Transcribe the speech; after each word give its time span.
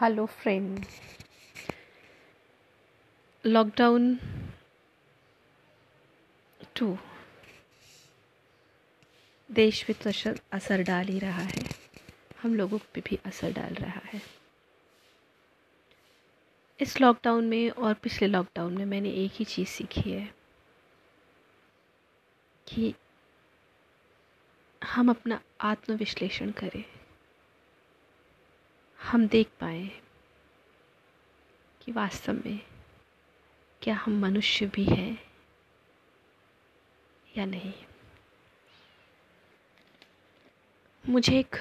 Hello 0.00 0.26
friend 0.26 0.84
lockdown 3.46 4.18
to 6.76 6.96
देश 9.50 9.82
पे 9.82 9.92
तो 9.92 10.10
असर 10.52 10.82
डाल 10.82 11.06
ही 11.06 11.18
रहा 11.18 11.42
है। 11.42 11.62
हम 12.42 12.54
लोगों 12.54 12.78
पे 12.94 13.00
भी 13.00 13.18
असर 13.26 13.52
डाल 13.52 13.74
रहा 13.74 14.00
है। 14.04 14.20
इस 16.80 17.00
लॉकडाउन 17.00 17.48
में 17.48 17.70
और 17.70 17.94
पिछले 17.94 18.28
लॉकडाउन 18.28 18.76
में 18.78 18.84
मैंने 18.84 19.10
एक 19.24 19.32
ही 19.32 19.44
चीज़ 19.44 19.68
सीखी 19.68 20.10
है 20.10 20.34
कि 22.66 22.94
हम 24.82 25.10
अपना 25.10 25.40
आत्मविश्लेषण 25.60 26.50
करें। 26.50 26.84
हम 29.06 29.26
देख 29.28 29.48
पाए 29.60 29.90
कि 31.80 31.92
वास्तव 31.92 32.32
में 32.32 32.60
क्या 33.82 33.94
हम 33.94 34.18
मनुष्य 34.20 34.66
भी 34.66 34.84
हैं 34.84 35.18
या 37.38 37.44
नहीं। 37.44 37.72
मुझे 41.08 41.38
एक 41.38 41.56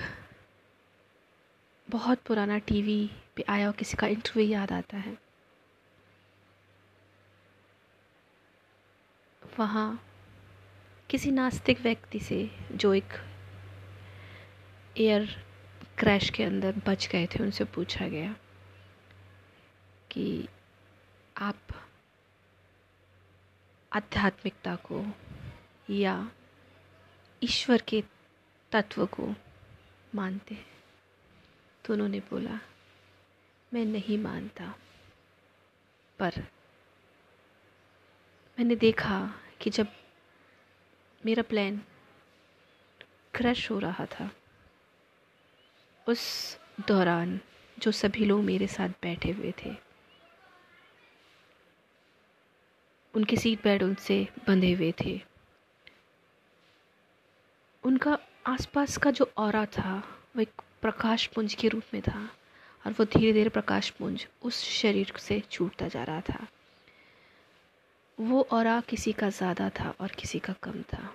बहुत 1.89 2.19
पुराना 2.19 2.57
टीवी 2.57 3.11
पे 3.35 3.45
आया 3.49 3.67
और 3.67 3.73
किसी 3.73 3.97
का 3.97 4.07
इंटरव्यू 4.07 4.47
याद 4.47 4.71
आता 4.71 4.97
है। 4.97 5.17
वहाँ 9.59 10.03
किसी 11.09 11.31
नास्तिक 11.31 11.81
व्यक्ति 11.81 12.19
से 12.19 12.51
जो 12.71 12.93
एक 12.93 13.13
एयर 14.97 15.45
क्रैश 15.99 16.29
के 16.29 16.43
अंदर 16.43 16.75
बच 16.87 17.07
गए 17.07 17.27
थे, 17.27 17.43
उनसे 17.43 17.63
पूछा 17.63 18.07
गया 18.07 18.35
कि 20.11 20.47
आप 21.37 21.57
आध्यात्मिकता 23.93 24.75
को 24.75 25.05
या 25.89 26.31
ईश्वर 27.43 27.81
के 27.81 28.03
तत्व 28.71 29.05
को 29.05 29.35
मानते 30.15 30.55
हैं? 30.55 30.83
तो 31.85 31.93
उन्होंने 31.93 32.19
बोला, 32.19 32.59
मैं 33.73 33.85
नहीं 33.85 34.17
मानता, 34.17 34.75
पर 36.19 36.31
मैंने 38.59 38.75
देखा 38.75 39.33
कि 39.61 39.69
जब 39.69 39.87
मेरा 41.25 41.43
प्लान 41.43 41.81
क्रश 43.33 43.71
हो 43.71 43.79
रहा 43.79 44.05
था 44.05 44.31
उस 46.07 46.57
दौरान 46.87 47.39
जो 47.77 47.91
सभी 47.91 48.25
लोग 48.25 48.43
मेरे 48.43 48.67
साथ 48.67 48.89
बैठे 49.03 49.31
हुए 49.31 49.53
थे। 49.65 49.75
उनके 53.13 53.35
सीट 53.35 53.63
बेल्ट 53.63 53.83
उनसे 53.83 54.27
बंधे 54.47 54.71
हुए 54.73 54.93
थे। 55.01 55.19
उनका 57.83 58.17
आसपास 58.47 58.97
का 58.97 59.11
जो 59.11 59.31
और 59.37 59.65
था, 59.65 59.97
वो 60.35 60.41
एक 60.41 60.61
प्रकाश 60.81 61.25
पुंज 61.27 61.53
के 61.53 61.67
रूप 61.67 61.83
में 61.93 62.01
था 62.01 62.29
और 62.85 62.91
वो 62.91 63.05
धीरे 63.05 63.33
धीरे 63.33 63.49
प्रकाश 63.49 63.89
पुंज 63.89 64.27
उस 64.43 64.61
शरीर 64.63 65.13
से 65.19 65.41
छूटता 65.51 65.87
जा 65.87 66.03
रहा 66.03 66.21
था। 66.21 66.47
वो 68.17 68.41
और 68.51 68.81
किसी 68.81 69.11
का 69.11 69.29
ज़्यादा 69.29 69.69
था 69.69 69.93
और 70.01 70.11
किसी 70.19 70.39
का 70.39 70.53
कम 70.63 70.81
था। 70.81 71.13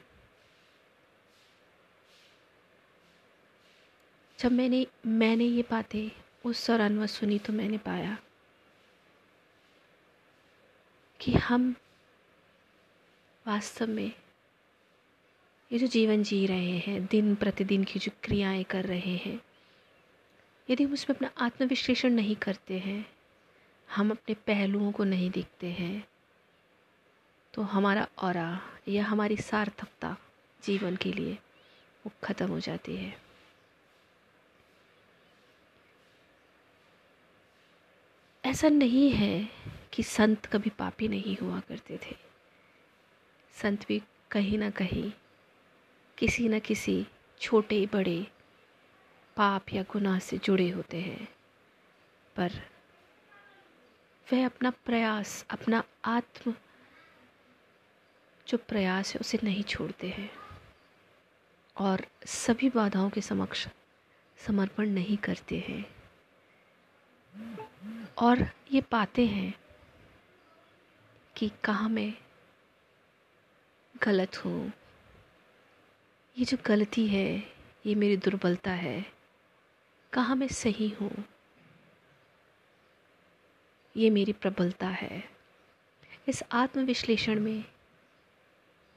जब 4.41 4.53
मैंने 4.53 4.87
मैंने 5.07 5.45
ये 5.45 5.63
बातें 5.71 6.11
उस 6.45 6.67
दौरान 6.67 6.99
वह 6.99 7.07
सुनी 7.07 7.39
तो 7.39 7.53
मैंने 7.53 7.79
पाया 7.79 8.17
कि 11.21 11.33
हम 11.33 11.75
वास्तव 13.47 13.89
में 13.89 14.13
ये 15.71 15.79
जो 15.79 15.87
जीवन 15.87 16.23
जी 16.23 16.45
रहे 16.47 16.79
हैं, 16.79 17.07
दिन 17.07 17.35
प्रतिदिन 17.35 17.85
की 17.85 17.99
जो 17.99 18.13
क्रियाएँ 18.25 18.65
कर 18.65 18.85
रहे 18.85 19.17
हैं, 19.17 19.41
यदि 20.69 20.85
हम 20.85 20.93
उसमें 20.93 21.17
अपना 21.17 21.31
आत्मविश्लेषण 21.39 22.11
नहीं 22.11 22.37
करते 22.37 22.79
हैं, 22.79 23.07
हम 23.89 24.11
अपने 24.11 24.35
पहलुओं 24.47 24.93
को 24.93 25.05
नहीं 25.05 25.31
देखते 25.31 25.67
हैं 25.67 26.05
तो 27.55 27.63
हमारा 27.63 28.09
और 28.19 28.37
या 28.89 29.05
हमारी 29.05 29.37
सार्थकता 29.37 30.17
जीवन 30.63 30.97
के 30.97 31.13
लिए 31.13 31.39
वो 32.05 32.13
ख़त्म 32.25 32.49
हो 32.49 32.61
जाती 32.61 32.97
है। 32.97 33.30
ऐसा 38.51 38.69
नहीं 38.69 39.11
है 39.11 39.49
कि 39.93 40.03
संत 40.03 40.47
कभी 40.47 40.71
पापी 40.71 41.09
नहीं 41.09 41.37
हुआ 41.37 41.61
करते 41.61 41.99
थे। 42.07 42.17
संत 43.53 43.87
भी 43.89 44.03
कहीं 44.31 44.59
ना 44.59 44.71
कहीं, 44.71 45.13
किसी 46.19 46.49
न 46.49 46.59
किसी 46.59 47.07
छोटे 47.41 47.87
बड़े 47.87 48.27
पाप 49.37 49.65
या 49.73 49.83
गुनाह 49.83 50.19
से 50.19 50.39
जुड़े 50.39 50.71
होते 50.71 51.01
हैं। 51.01 51.35
पर 52.37 52.53
वह 54.33 54.47
अपना 54.47 54.71
प्रयास, 54.71 55.47
अपना 55.51 55.85
आत्म 56.05 56.55
जो 58.49 58.59
प्रयास 58.59 59.15
है, 59.15 59.21
उसे 59.21 59.39
नहीं 59.45 59.63
छोड़ते 59.63 60.09
हैं। 60.09 60.31
और 61.77 62.07
सभी 62.27 62.71
बाधाओं 62.71 63.11
के 63.11 63.21
समक्ष 63.21 63.69
समर्पण 64.37 64.89
नहीं 64.89 65.17
करते 65.17 65.59
हैं। 65.59 66.01
और 68.21 68.47
ये 68.73 68.81
पाते 68.81 69.27
हैं 69.27 69.55
कि 71.37 71.51
कहाँ 71.65 71.89
मैं 71.89 72.15
गलत 74.03 74.37
हूँ। 74.37 74.73
ये 76.39 76.45
जो 76.45 76.57
गलती 76.67 77.07
है, 77.07 77.53
ये 77.87 77.95
मेरी 77.95 78.17
दुर्बलता 78.17 78.71
है। 78.71 79.13
कहाँ 80.13 80.37
मैं 80.37 80.49
सही 80.49 80.89
हूँ? 80.89 81.25
ये 83.97 84.11
मेरी 84.11 84.33
प्रबलता 84.33 84.89
है। 84.89 85.31
इस 86.29 86.43
आत्मविश्लेषण 86.53 87.41
में 87.41 87.65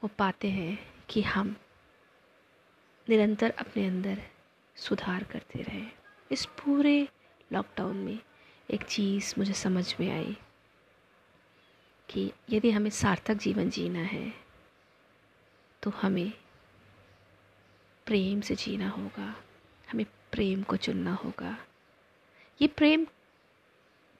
वो 0.03 0.09
पाते 0.17 0.49
हैं 0.49 1.05
कि 1.09 1.21
हम 1.21 1.55
निरंतर 3.09 3.49
अपने 3.49 3.87
अंदर 3.87 4.21
सुधार 4.75 5.23
करते 5.23 5.61
रहें। 5.61 5.91
इस 6.31 6.45
पूरे 6.45 7.07
लॉकडाउन 7.53 7.97
में 7.97 8.19
एक 8.69 8.83
चीज़ 8.83 9.33
मुझे 9.37 9.53
समझ 9.53 9.95
में 9.99 10.09
आई 10.11 10.37
कि 12.09 12.31
यदि 12.49 12.71
हमें 12.71 12.89
सार्थक 12.89 13.33
जीवन 13.33 13.69
जीना 13.69 13.99
है 13.99 14.33
तो 15.83 15.89
हमें 15.89 16.31
प्रेम 18.05 18.41
से 18.41 18.55
जीना 18.55 18.89
होगा, 18.89 19.35
हमें 19.91 20.05
प्रेम 20.31 20.63
को 20.63 20.77
चुनना 20.77 21.13
होगा। 21.13 21.57
ये 22.61 22.67
प्रेम 22.67 23.05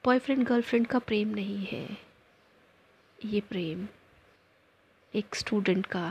बॉयफ्रेंड 0.04 0.44
गर्लफ्रेंड 0.46 0.86
का 0.86 0.98
प्रेम 0.98 1.28
नहीं 1.28 1.64
है। 1.66 1.86
ये 3.24 3.40
प्रेम 3.40 3.86
एक 5.14 5.34
स्टूडेंट 5.34 5.86
का, 5.86 6.04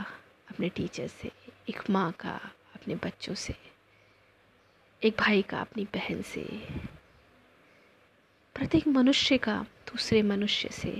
अपने 0.50 0.68
टीचर 0.68 1.06
से, 1.06 1.30
एक 1.68 1.90
माँ 1.90 2.10
का, 2.12 2.34
अपने 2.74 2.94
बच्चों 2.94 3.34
से, 3.34 3.54
एक 5.02 5.16
भाई 5.18 5.42
का, 5.42 5.60
अपनी 5.60 5.84
बहन 5.84 6.22
से। 6.22 6.44
प्रत्येक 8.56 8.86
मनुष्य 8.88 9.36
का 9.38 9.54
दूसरे 9.88 10.22
मनुष्य 10.22 10.68
से, 10.72 10.92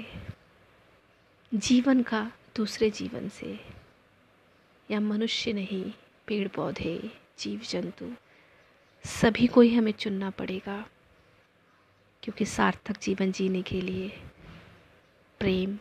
जीवन 1.53 2.03
का 2.03 2.22
दूसरे 2.56 2.91
जीवन 2.91 3.28
से। 3.28 3.59
या 4.91 5.00
मनुष्य 5.00 5.53
नहीं 5.53 5.84
पेड़ 6.26 6.48
पौधे 6.48 6.97
जीव 7.38 7.60
जंतु 7.60 8.10
सभी 9.04 9.47
को 9.47 9.60
ही 9.60 9.75
हमें 9.75 9.92
चुनना 9.92 10.31
पड़ेगा। 10.31 10.84
क्योंकि 12.22 12.45
सार्थक 12.47 12.98
जीवन 12.98 13.33
जीने 13.33 13.62
के 13.62 13.80
लिए 13.80 14.09
प्रेम 15.41 15.78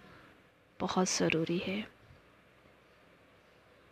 बहुत 0.79 1.09
ज़रूरी 1.09 1.57
है। 1.57 1.81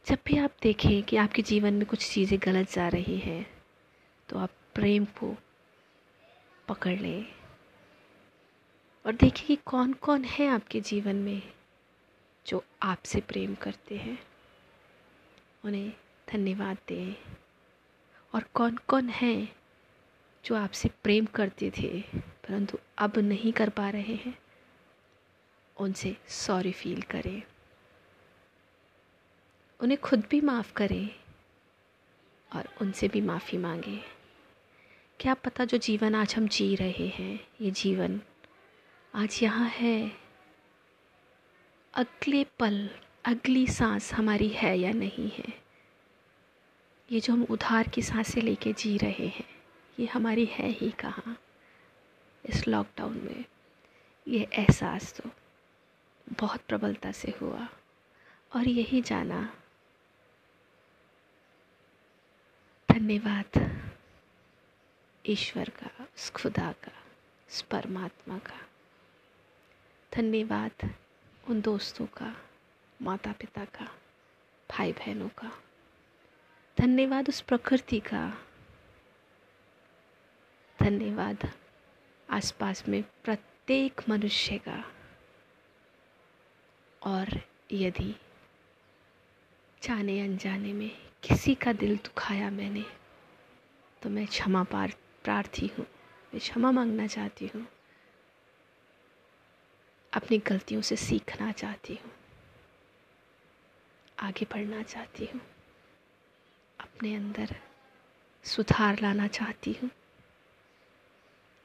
जब 0.06 0.18
भी 0.26 0.38
आप 0.38 0.52
देखें 0.64 1.02
कि 1.04 1.18
आपके 1.18 1.42
जीवन 1.42 1.74
में 1.74 1.86
कुछ 1.86 2.10
चीज़ें 2.12 2.40
गलत 2.44 2.72
जा 2.72 2.88
रही 2.88 3.18
हैं 3.18 3.46
तो 4.30 4.40
आप 4.40 4.50
प्रेम 4.76 5.06
को 5.20 5.36
पकड़ 6.68 7.00
लें। 7.00 7.41
और 9.06 9.14
देखिए 9.16 9.48
कि 9.48 9.62
कौन 9.66 9.94
कौन 9.94 10.24
है 10.24 10.48
आपके 10.48 10.82
जीवन 10.82 11.16
में 11.16 11.54
जो 12.48 12.64
आपसे 12.84 13.22
प्रेम 13.22 13.56
करते 13.56 13.98
हैं। 13.98 14.28
उन्हें 15.66 15.94
धन्यवाद 16.32 16.78
दें। 16.88 17.16
और 18.36 18.44
कौन 18.54 18.78
कौन 18.78 19.10
हैं 19.10 19.56
जो 20.46 20.56
आपसे 20.56 20.90
प्रेम 21.04 21.26
करते 21.26 21.72
थे, 21.72 22.02
परंतु 22.16 22.78
अब 22.98 23.14
नहीं 23.18 23.54
कर 23.54 23.70
पा 23.70 23.90
रहे 23.90 24.16
हैं? 24.16 24.40
उनसे 25.78 26.18
सॉरी 26.28 26.72
फील 26.72 27.02
करें। 27.02 27.44
उन्हें 29.80 30.02
खुद 30.02 30.24
भी 30.30 30.42
माफ़ 30.42 30.74
करें 30.74 31.16
और 32.56 32.70
उनसे 32.82 33.08
भी 33.08 33.22
माफ़ी 33.22 33.58
मांगें। 33.58 34.04
क्या 35.20 35.34
पता 35.34 35.66
जो 35.66 35.78
जीवन 35.78 36.16
आज 36.16 36.36
हम 36.36 36.48
जी 36.48 36.76
रहे 36.76 37.08
हैं, 37.08 37.48
ये 37.62 37.72
जीवन 37.72 38.22
आज 39.16 39.40
यहाँ 39.44 39.70
है। 39.70 40.18
अगले 41.94 42.44
पल, 42.44 42.90
अगली 43.26 43.68
सांस 43.68 44.14
हमारी 44.14 44.48
है 44.48 44.80
या 44.80 44.92
नहीं 44.92 45.32
है? 45.32 45.62
ये 47.12 47.20
जो 47.20 47.34
हम 47.34 47.44
उधार 47.44 47.88
की 47.88 48.02
साँसें 48.02 48.42
लेके 48.42 48.74
जी 48.74 48.98
रहे 48.98 49.28
हैं, 49.28 49.64
ये 50.00 50.06
हमारी 50.06 50.46
है 50.46 50.70
ही 50.70 50.92
कहाँ? 50.92 51.42
इस 52.46 52.68
लॉकडाउन 52.68 53.18
में। 53.18 53.46
ये 54.28 54.48
एहसास 54.54 55.22
तो 55.22 55.30
बहुत 56.30 56.62
प्रबलता 56.62 57.12
से 57.12 57.34
हुआ। 57.42 57.70
और 58.56 58.68
यही 58.68 59.02
जाना। 59.02 59.58
धन्यवाद। 62.92 63.82
ईश्वर 65.26 65.70
का, 65.70 66.04
उस 66.04 66.30
खुदा 66.30 66.72
का, 66.72 66.92
उस 67.50 67.62
परमात्मा 67.62 68.38
का। 68.38 68.71
धन्यवाद 70.14 70.96
उन 71.48 71.62
दोस्तों 71.62 72.06
का 72.06 72.36
माता 73.02 73.32
पिता 73.32 73.66
का 73.66 73.86
भाई 74.70 74.92
बहनों 74.92 75.30
का। 75.30 75.52
धन्यवाद 76.78 77.30
उस 77.30 77.42
प्रकृति 77.42 78.00
का। 78.00 78.34
धन्यवाद 80.80 81.52
आसपास 82.30 82.88
में 82.88 83.04
प्रत्येक 83.24 84.02
मनुष्य 84.10 84.58
का। 84.58 84.84
और 87.02 87.42
यदि 87.72 88.16
जाने 89.84 90.22
अनजाने 90.22 90.74
में 90.74 90.92
किसी 91.24 91.56
का 91.56 91.74
दिल 91.74 91.98
दुखाया 91.98 92.50
मैंने 92.50 92.86
तो 94.02 94.10
मैं 94.10 94.28
क्षमा 94.28 94.64
पार, 94.64 94.94
प्रार्थी 95.24 95.68
हूँ, 95.68 95.86
मैं 96.34 96.40
क्षमा 96.40 96.72
मांगना 96.72 97.08
चाहती 97.08 97.48
हूँ। 97.48 97.68
अपनी 100.14 100.38
गलतियों 100.38 100.82
से 100.82 100.96
सीखना 100.96 101.52
चाहती 101.52 101.94
हूँ। 101.94 102.12
आगे 104.20 104.46
बढ़ना 104.46 104.84
चाहती 104.84 105.26
हूँ। 105.26 105.42
अपने 106.80 107.16
अंदर 107.16 107.56
सुधार 108.44 109.00
लाना 109.02 109.28
चाहती 109.28 109.78
हूँ। 109.84 109.90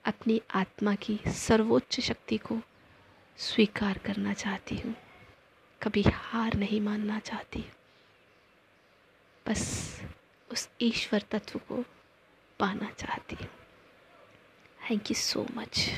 अपनी 0.05 0.43
आत्मा 0.55 0.95
की 0.95 1.21
सर्वोच्च 1.29 2.01
शक्ति 2.01 2.39
को 2.39 2.61
स्वीकार 3.39 3.99
करना 3.99 4.33
चाहती 4.35 4.77
हूँ। 4.77 4.95
कभी 5.83 6.03
हार 6.03 6.55
नहीं 6.55 6.81
मानना 6.81 7.19
चाहती। 7.19 7.65
बस 9.49 10.01
उस 10.53 10.69
ईश्वर 10.81 11.25
तत्व 11.31 11.59
को 11.59 11.85
पाना 12.59 12.91
चाहती 12.91 13.37
हूँ। 13.37 13.49
Thank 14.91 15.11
you 15.11 15.15
so 15.15 15.47
much 15.55 15.91